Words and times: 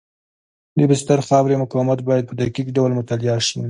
د 0.77 0.79
بستر 0.89 1.19
د 1.23 1.25
خاورې 1.27 1.55
مقاومت 1.63 1.99
باید 2.09 2.27
په 2.27 2.33
دقیق 2.41 2.67
ډول 2.77 2.91
مطالعه 2.99 3.39
شي 3.47 3.55